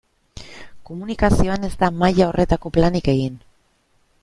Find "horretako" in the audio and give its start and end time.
2.31-2.75